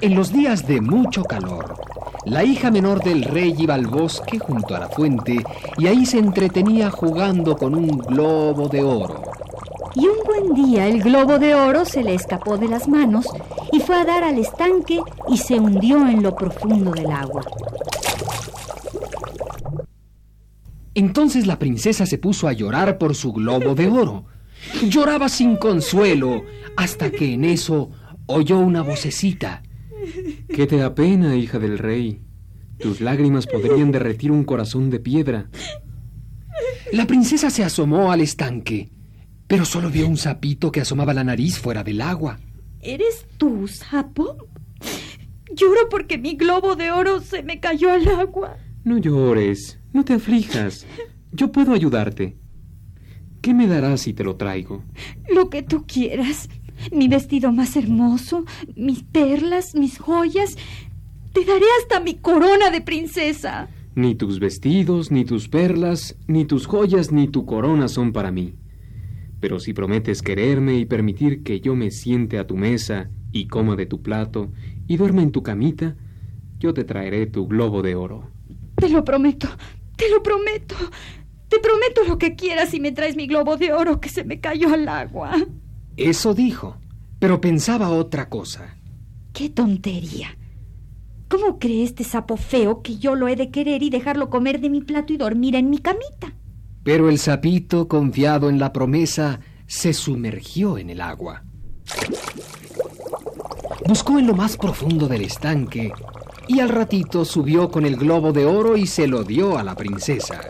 En 0.00 0.14
los 0.14 0.32
días 0.32 0.66
de 0.66 0.80
mucho 0.80 1.24
calor, 1.24 1.74
la 2.24 2.44
hija 2.44 2.70
menor 2.70 3.02
del 3.02 3.24
rey 3.24 3.54
iba 3.58 3.74
al 3.74 3.86
bosque 3.86 4.38
junto 4.38 4.74
a 4.76 4.80
la 4.80 4.88
fuente 4.88 5.42
y 5.76 5.86
ahí 5.86 6.06
se 6.06 6.18
entretenía 6.18 6.90
jugando 6.90 7.56
con 7.56 7.74
un 7.74 7.98
globo 7.98 8.68
de 8.68 8.82
oro. 8.82 9.22
Y 9.94 10.06
un 10.06 10.18
buen 10.24 10.54
día 10.54 10.86
el 10.86 11.02
globo 11.02 11.38
de 11.38 11.54
oro 11.54 11.84
se 11.84 12.04
le 12.04 12.14
escapó 12.14 12.56
de 12.58 12.68
las 12.68 12.86
manos 12.86 13.26
y 13.72 13.80
fue 13.80 13.96
a 13.96 14.04
dar 14.04 14.22
al 14.22 14.38
estanque 14.38 15.00
y 15.28 15.38
se 15.38 15.58
hundió 15.58 16.06
en 16.06 16.22
lo 16.22 16.34
profundo 16.34 16.92
del 16.92 17.10
agua. 17.10 17.42
Entonces 20.98 21.46
la 21.46 21.60
princesa 21.60 22.06
se 22.06 22.18
puso 22.18 22.48
a 22.48 22.52
llorar 22.52 22.98
por 22.98 23.14
su 23.14 23.32
globo 23.32 23.76
de 23.76 23.86
oro. 23.86 24.24
Lloraba 24.82 25.28
sin 25.28 25.54
consuelo 25.54 26.42
hasta 26.76 27.12
que 27.12 27.34
en 27.34 27.44
eso 27.44 27.92
oyó 28.26 28.58
una 28.58 28.82
vocecita. 28.82 29.62
¿Qué 30.48 30.66
te 30.66 30.82
apena, 30.82 31.36
hija 31.36 31.60
del 31.60 31.78
rey? 31.78 32.20
Tus 32.80 33.00
lágrimas 33.00 33.46
podrían 33.46 33.92
derretir 33.92 34.32
un 34.32 34.42
corazón 34.42 34.90
de 34.90 34.98
piedra. 34.98 35.48
La 36.92 37.06
princesa 37.06 37.48
se 37.50 37.62
asomó 37.62 38.10
al 38.10 38.20
estanque, 38.20 38.90
pero 39.46 39.64
solo 39.64 39.90
vio 39.90 40.08
un 40.08 40.16
sapito 40.16 40.72
que 40.72 40.80
asomaba 40.80 41.14
la 41.14 41.22
nariz 41.22 41.60
fuera 41.60 41.84
del 41.84 42.00
agua. 42.00 42.40
¿Eres 42.80 43.24
tú, 43.36 43.68
sapo? 43.68 44.36
Lloro 45.54 45.88
porque 45.88 46.18
mi 46.18 46.34
globo 46.34 46.74
de 46.74 46.90
oro 46.90 47.20
se 47.20 47.44
me 47.44 47.60
cayó 47.60 47.92
al 47.92 48.08
agua. 48.08 48.56
No 48.88 48.96
llores, 48.96 49.78
no 49.92 50.02
te 50.02 50.14
aflijas. 50.14 50.86
Yo 51.30 51.52
puedo 51.52 51.74
ayudarte. 51.74 52.38
¿Qué 53.42 53.52
me 53.52 53.66
darás 53.66 54.00
si 54.00 54.14
te 54.14 54.24
lo 54.24 54.36
traigo? 54.36 54.82
Lo 55.28 55.50
que 55.50 55.62
tú 55.62 55.84
quieras. 55.86 56.48
Mi 56.90 57.06
vestido 57.06 57.52
más 57.52 57.76
hermoso, 57.76 58.46
mis 58.76 59.02
perlas, 59.02 59.74
mis 59.74 59.98
joyas. 59.98 60.56
Te 61.34 61.44
daré 61.44 61.66
hasta 61.82 62.00
mi 62.00 62.14
corona 62.14 62.70
de 62.70 62.80
princesa. 62.80 63.68
Ni 63.94 64.14
tus 64.14 64.40
vestidos, 64.40 65.10
ni 65.10 65.26
tus 65.26 65.50
perlas, 65.50 66.16
ni 66.26 66.46
tus 66.46 66.66
joyas, 66.66 67.12
ni 67.12 67.28
tu 67.28 67.44
corona 67.44 67.88
son 67.88 68.14
para 68.14 68.30
mí. 68.30 68.54
Pero 69.38 69.60
si 69.60 69.74
prometes 69.74 70.22
quererme 70.22 70.78
y 70.78 70.86
permitir 70.86 71.42
que 71.42 71.60
yo 71.60 71.76
me 71.76 71.90
siente 71.90 72.38
a 72.38 72.46
tu 72.46 72.56
mesa 72.56 73.10
y 73.32 73.48
coma 73.48 73.76
de 73.76 73.84
tu 73.84 74.00
plato 74.00 74.50
y 74.86 74.96
duerma 74.96 75.20
en 75.20 75.30
tu 75.30 75.42
camita, 75.42 75.94
yo 76.58 76.72
te 76.72 76.84
traeré 76.84 77.26
tu 77.26 77.46
globo 77.46 77.82
de 77.82 77.94
oro. 77.94 78.37
Te 78.78 78.88
lo 78.88 79.04
prometo, 79.04 79.48
te 79.96 80.08
lo 80.08 80.22
prometo. 80.22 80.76
Te 81.48 81.58
prometo 81.58 82.04
lo 82.06 82.18
que 82.18 82.36
quieras 82.36 82.70
si 82.70 82.78
me 82.80 82.92
traes 82.92 83.16
mi 83.16 83.26
globo 83.26 83.56
de 83.56 83.72
oro 83.72 84.00
que 84.00 84.08
se 84.08 84.22
me 84.22 84.38
cayó 84.38 84.72
al 84.72 84.86
agua. 84.88 85.32
Eso 85.96 86.34
dijo, 86.34 86.76
pero 87.18 87.40
pensaba 87.40 87.90
otra 87.90 88.28
cosa. 88.28 88.76
¡Qué 89.32 89.48
tontería! 89.48 90.36
¿Cómo 91.28 91.58
cree 91.58 91.82
este 91.82 92.04
sapo 92.04 92.36
feo 92.36 92.82
que 92.82 92.98
yo 92.98 93.14
lo 93.14 93.28
he 93.28 93.36
de 93.36 93.50
querer 93.50 93.82
y 93.82 93.90
dejarlo 93.90 94.30
comer 94.30 94.60
de 94.60 94.70
mi 94.70 94.80
plato 94.80 95.12
y 95.12 95.16
dormir 95.16 95.56
en 95.56 95.70
mi 95.70 95.78
camita? 95.78 96.34
Pero 96.84 97.08
el 97.08 97.18
sapito, 97.18 97.88
confiado 97.88 98.48
en 98.48 98.58
la 98.58 98.72
promesa, 98.72 99.40
se 99.66 99.92
sumergió 99.92 100.78
en 100.78 100.90
el 100.90 101.00
agua. 101.00 101.42
Buscó 103.86 104.18
en 104.18 104.26
lo 104.26 104.34
más 104.34 104.56
profundo 104.56 105.08
del 105.08 105.22
estanque 105.22 105.92
y 106.48 106.60
al 106.60 106.70
ratito 106.70 107.24
subió 107.24 107.70
con 107.70 107.86
el 107.86 107.96
globo 107.96 108.32
de 108.32 108.46
oro 108.46 108.76
y 108.76 108.86
se 108.86 109.06
lo 109.06 109.22
dio 109.22 109.58
a 109.58 109.62
la 109.62 109.74
princesa. 109.74 110.40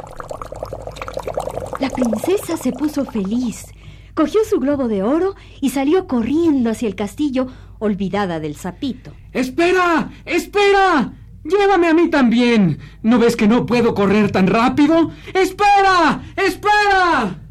La 1.80 1.90
princesa 1.90 2.56
se 2.56 2.72
puso 2.72 3.04
feliz, 3.04 3.66
cogió 4.14 4.40
su 4.48 4.58
globo 4.60 4.88
de 4.88 5.02
oro 5.02 5.34
y 5.60 5.70
salió 5.70 6.06
corriendo 6.06 6.70
hacia 6.70 6.88
el 6.88 6.94
castillo, 6.94 7.48
olvidada 7.78 8.40
del 8.40 8.56
sapito. 8.56 9.12
¡Espera! 9.32 10.10
¡Espera! 10.24 11.12
Llévame 11.44 11.88
a 11.88 11.94
mí 11.94 12.08
también. 12.08 12.78
¿No 13.02 13.18
ves 13.18 13.36
que 13.36 13.48
no 13.48 13.66
puedo 13.66 13.94
correr 13.94 14.30
tan 14.30 14.46
rápido? 14.46 15.10
¡Espera! 15.34 16.22
¡Espera! 16.36 17.42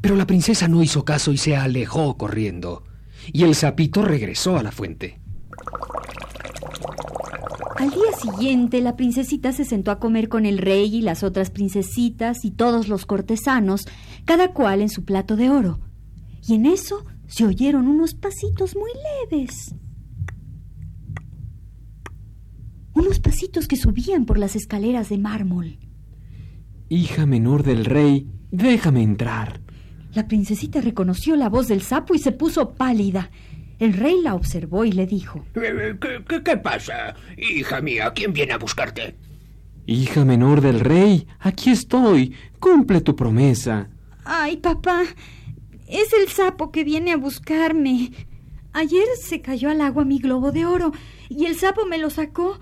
Pero 0.00 0.16
la 0.16 0.26
princesa 0.26 0.68
no 0.68 0.82
hizo 0.82 1.04
caso 1.04 1.32
y 1.32 1.38
se 1.38 1.56
alejó 1.56 2.16
corriendo. 2.16 2.84
Y 3.32 3.44
el 3.44 3.54
sapito 3.54 4.02
regresó 4.02 4.58
a 4.58 4.62
la 4.62 4.72
fuente. 4.72 5.21
Al 7.82 7.90
día 7.90 8.12
siguiente, 8.16 8.80
la 8.80 8.94
princesita 8.94 9.50
se 9.50 9.64
sentó 9.64 9.90
a 9.90 9.98
comer 9.98 10.28
con 10.28 10.46
el 10.46 10.58
rey 10.58 10.94
y 10.94 11.02
las 11.02 11.24
otras 11.24 11.50
princesitas 11.50 12.44
y 12.44 12.52
todos 12.52 12.86
los 12.86 13.06
cortesanos, 13.06 13.86
cada 14.24 14.52
cual 14.52 14.82
en 14.82 14.88
su 14.88 15.04
plato 15.04 15.34
de 15.34 15.50
oro. 15.50 15.80
Y 16.46 16.54
en 16.54 16.66
eso 16.66 17.04
se 17.26 17.44
oyeron 17.44 17.88
unos 17.88 18.14
pasitos 18.14 18.76
muy 18.76 18.92
leves. 19.32 19.74
Unos 22.94 23.18
pasitos 23.18 23.66
que 23.66 23.76
subían 23.76 24.26
por 24.26 24.38
las 24.38 24.54
escaleras 24.54 25.08
de 25.08 25.18
mármol. 25.18 25.80
Hija 26.88 27.26
menor 27.26 27.64
del 27.64 27.84
rey, 27.84 28.28
déjame 28.52 29.02
entrar. 29.02 29.60
La 30.14 30.28
princesita 30.28 30.80
reconoció 30.80 31.34
la 31.34 31.48
voz 31.48 31.66
del 31.66 31.82
sapo 31.82 32.14
y 32.14 32.20
se 32.20 32.30
puso 32.30 32.74
pálida. 32.74 33.32
El 33.82 33.94
rey 33.94 34.20
la 34.22 34.36
observó 34.36 34.84
y 34.84 34.92
le 34.92 35.08
dijo 35.08 35.44
¿Qué, 35.54 35.96
qué, 36.28 36.42
qué 36.44 36.56
pasa, 36.56 37.16
hija 37.36 37.80
mía? 37.80 38.12
¿Quién 38.14 38.32
viene 38.32 38.52
a 38.52 38.58
buscarte? 38.58 39.16
Hija 39.86 40.24
menor 40.24 40.60
del 40.60 40.78
rey, 40.78 41.26
aquí 41.40 41.70
estoy. 41.70 42.32
Cumple 42.60 43.00
tu 43.00 43.16
promesa. 43.16 43.90
Ay, 44.24 44.58
papá, 44.58 45.02
es 45.88 46.12
el 46.12 46.28
sapo 46.28 46.70
que 46.70 46.84
viene 46.84 47.10
a 47.10 47.16
buscarme. 47.16 48.12
Ayer 48.72 49.08
se 49.20 49.40
cayó 49.40 49.68
al 49.68 49.80
agua 49.80 50.04
mi 50.04 50.20
globo 50.20 50.52
de 50.52 50.64
oro 50.64 50.92
y 51.28 51.46
el 51.46 51.56
sapo 51.56 51.84
me 51.84 51.98
lo 51.98 52.08
sacó, 52.08 52.60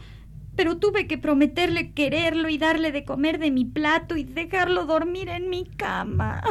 pero 0.56 0.78
tuve 0.78 1.06
que 1.06 1.18
prometerle 1.18 1.92
quererlo 1.92 2.48
y 2.48 2.56
darle 2.56 2.92
de 2.92 3.04
comer 3.04 3.38
de 3.38 3.50
mi 3.50 3.66
plato 3.66 4.16
y 4.16 4.24
dejarlo 4.24 4.86
dormir 4.86 5.28
en 5.28 5.50
mi 5.50 5.66
cama. 5.66 6.42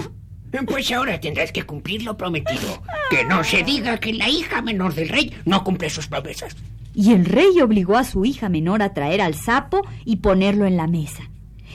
Pues 0.67 0.91
ahora 0.91 1.19
tendrás 1.19 1.51
que 1.51 1.63
cumplir 1.63 2.03
lo 2.03 2.17
prometido. 2.17 2.81
Que 3.09 3.23
no 3.25 3.43
se 3.43 3.63
diga 3.63 3.97
que 3.97 4.13
la 4.13 4.29
hija 4.29 4.61
menor 4.61 4.93
del 4.93 5.09
rey 5.09 5.33
no 5.45 5.63
cumple 5.63 5.89
sus 5.89 6.07
promesas. 6.07 6.55
Y 6.93 7.13
el 7.13 7.25
rey 7.25 7.59
obligó 7.61 7.97
a 7.97 8.03
su 8.03 8.25
hija 8.25 8.49
menor 8.49 8.81
a 8.81 8.93
traer 8.93 9.21
al 9.21 9.35
sapo 9.35 9.81
y 10.05 10.17
ponerlo 10.17 10.65
en 10.65 10.75
la 10.75 10.87
mesa. 10.87 11.29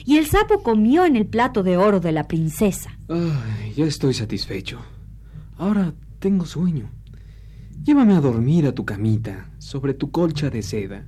Y 0.05 0.17
el 0.17 0.27
sapo 0.27 0.61
comió 0.61 1.05
en 1.05 1.15
el 1.15 1.25
plato 1.25 1.63
de 1.63 1.77
oro 1.77 1.99
de 1.99 2.11
la 2.11 2.27
princesa. 2.27 2.97
Ay, 3.09 3.73
ya 3.75 3.85
estoy 3.85 4.13
satisfecho. 4.13 4.79
Ahora 5.57 5.93
tengo 6.19 6.45
sueño. 6.45 6.89
Llévame 7.83 8.15
a 8.15 8.19
dormir 8.19 8.67
a 8.67 8.73
tu 8.73 8.83
camita, 8.83 9.49
sobre 9.57 9.93
tu 9.93 10.11
colcha 10.11 10.49
de 10.49 10.61
seda. 10.61 11.05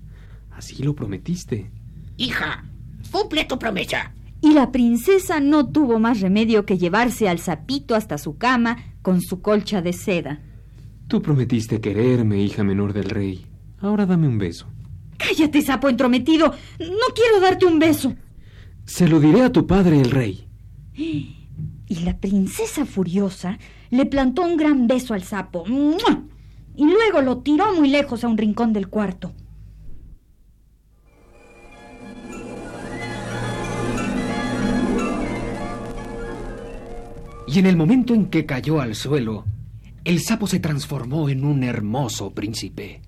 Así 0.52 0.82
lo 0.84 0.96
prometiste. 0.96 1.70
Hija, 2.18 2.64
cumple 3.12 3.46
tu 3.46 3.60
promesa. 3.60 4.14
Y 4.48 4.54
la 4.54 4.72
princesa 4.72 5.42
no 5.42 5.68
tuvo 5.68 6.00
más 6.00 6.22
remedio 6.22 6.66
que 6.66 6.78
llevarse 6.78 7.28
al 7.28 7.40
sapito 7.40 7.96
hasta 7.96 8.18
su 8.18 8.38
cama 8.38 8.78
con 9.02 9.20
su 9.20 9.42
colcha 9.42 9.82
de 9.82 9.92
seda. 9.92 10.40
Tú 11.10 11.22
prometiste 11.22 11.82
quererme, 11.82 12.42
hija 12.42 12.64
menor 12.64 12.94
del 12.94 13.10
rey. 13.10 13.46
Ahora 13.80 14.06
dame 14.06 14.26
un 14.26 14.38
beso. 14.38 14.68
Cállate, 15.18 15.62
sapo 15.62 15.90
entrometido. 15.90 16.54
No 16.80 17.14
quiero 17.14 17.42
darte 17.42 17.66
un 17.66 17.78
beso. 17.78 18.16
Se 18.86 19.10
lo 19.10 19.20
diré 19.20 19.42
a 19.42 19.52
tu 19.52 19.68
padre, 19.68 20.00
el 20.00 20.12
rey. 20.12 20.48
Y 20.94 21.96
la 22.06 22.18
princesa 22.18 22.86
furiosa 22.86 23.60
le 23.90 24.06
plantó 24.06 24.44
un 24.44 24.56
gran 24.56 24.88
beso 24.88 25.14
al 25.14 25.24
sapo. 25.24 25.66
¡Mua! 25.66 26.24
Y 26.74 26.86
luego 26.86 27.22
lo 27.22 27.40
tiró 27.40 27.76
muy 27.76 27.90
lejos 27.90 28.24
a 28.24 28.30
un 28.30 28.38
rincón 28.38 28.72
del 28.72 28.88
cuarto. 28.88 29.34
Y 37.48 37.60
en 37.60 37.66
el 37.66 37.78
momento 37.78 38.14
en 38.14 38.26
que 38.26 38.46
cayó 38.46 38.82
al 38.82 38.94
suelo, 38.94 39.46
el 40.04 40.20
sapo 40.20 40.48
se 40.48 40.60
transformó 40.60 41.30
en 41.30 41.46
un 41.46 41.64
hermoso 41.64 42.32
príncipe. 42.32 43.02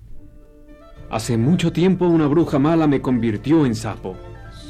Hace 1.10 1.36
mucho 1.36 1.72
tiempo 1.72 2.06
una 2.06 2.26
bruja 2.26 2.58
mala 2.58 2.86
me 2.86 3.02
convirtió 3.02 3.66
en 3.66 3.74
sapo. 3.74 4.16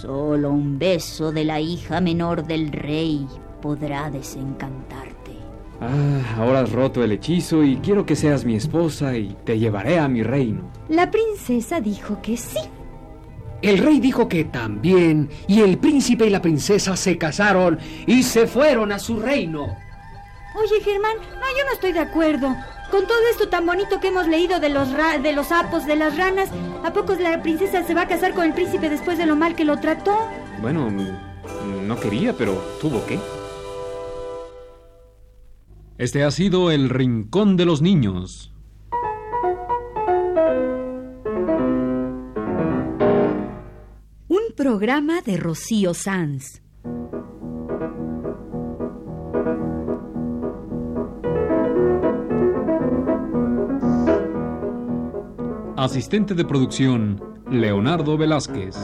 Solo 0.00 0.50
un 0.50 0.78
beso 0.78 1.30
de 1.30 1.44
la 1.44 1.60
hija 1.60 2.00
menor 2.00 2.46
del 2.46 2.72
rey 2.72 3.26
podrá 3.62 4.10
desencantarte. 4.10 5.32
Ah, 5.80 6.36
ahora 6.36 6.60
has 6.60 6.72
roto 6.72 7.04
el 7.04 7.12
hechizo 7.12 7.62
y 7.62 7.76
quiero 7.76 8.04
que 8.04 8.16
seas 8.16 8.44
mi 8.44 8.56
esposa 8.56 9.16
y 9.16 9.36
te 9.44 9.58
llevaré 9.58 9.98
a 9.98 10.08
mi 10.08 10.22
reino. 10.22 10.62
La 10.88 11.10
princesa 11.10 11.80
dijo 11.80 12.20
que 12.22 12.36
sí. 12.36 12.58
El 13.62 13.78
rey 13.78 14.00
dijo 14.00 14.28
que 14.28 14.44
también, 14.44 15.28
y 15.46 15.60
el 15.60 15.78
príncipe 15.78 16.26
y 16.26 16.30
la 16.30 16.40
princesa 16.40 16.96
se 16.96 17.18
casaron 17.18 17.78
y 18.06 18.22
se 18.22 18.46
fueron 18.46 18.90
a 18.92 18.98
su 18.98 19.20
reino. 19.20 19.76
Oye, 20.56 20.82
Germán, 20.82 21.16
no, 21.18 21.24
yo 21.58 21.64
no 21.66 21.72
estoy 21.74 21.92
de 21.92 22.00
acuerdo. 22.00 22.54
Con 22.90 23.06
todo 23.06 23.18
esto 23.30 23.48
tan 23.48 23.66
bonito 23.66 24.00
que 24.00 24.08
hemos 24.08 24.26
leído 24.26 24.58
de 24.58 24.68
los, 24.68 24.90
ra- 24.92 25.18
de 25.18 25.32
los 25.32 25.48
sapos, 25.48 25.86
de 25.86 25.94
las 25.94 26.16
ranas, 26.16 26.48
¿a 26.84 26.92
poco 26.92 27.14
la 27.14 27.40
princesa 27.42 27.84
se 27.86 27.94
va 27.94 28.02
a 28.02 28.08
casar 28.08 28.34
con 28.34 28.44
el 28.44 28.52
príncipe 28.52 28.88
después 28.90 29.16
de 29.18 29.26
lo 29.26 29.36
mal 29.36 29.54
que 29.54 29.64
lo 29.64 29.78
trató? 29.78 30.18
Bueno, 30.60 30.90
no 31.86 32.00
quería, 32.00 32.32
pero 32.32 32.54
tuvo 32.80 33.04
que. 33.06 33.18
Este 35.98 36.24
ha 36.24 36.30
sido 36.30 36.70
el 36.70 36.88
Rincón 36.88 37.56
de 37.56 37.66
los 37.66 37.82
Niños. 37.82 38.49
Programa 44.60 45.22
de 45.22 45.38
Rocío 45.38 45.94
Sanz. 45.94 46.60
Asistente 55.78 56.34
de 56.34 56.44
producción, 56.44 57.22
Leonardo 57.50 58.18
Velázquez. 58.18 58.76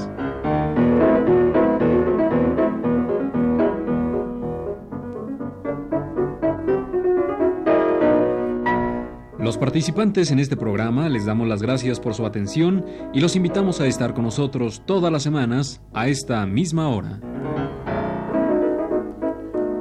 Los 9.46 9.59
participantes 9.59 10.32
en 10.32 10.40
este 10.40 10.56
programa 10.56 11.09
les 11.09 11.24
damos 11.24 11.46
las 11.46 11.62
gracias 11.62 12.00
por 12.00 12.14
su 12.14 12.26
atención 12.26 12.85
y 13.14 13.20
los 13.20 13.37
invitamos 13.37 13.80
a 13.80 13.87
estar 13.87 14.12
con 14.12 14.24
nosotros 14.24 14.82
todas 14.85 15.12
las 15.12 15.22
semanas 15.22 15.80
a 15.94 16.09
esta 16.09 16.44
misma 16.46 16.88
hora. 16.88 17.20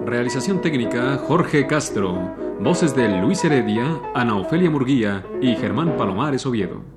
Realización 0.05 0.61
técnica 0.61 1.17
Jorge 1.17 1.65
Castro. 1.65 2.35
Voces 2.59 2.95
de 2.95 3.09
Luis 3.19 3.43
Heredia, 3.43 3.99
Ana 4.13 4.37
Ofelia 4.37 4.69
Murguía 4.69 5.25
y 5.41 5.55
Germán 5.55 5.97
Palomares 5.97 6.45
Oviedo. 6.45 6.94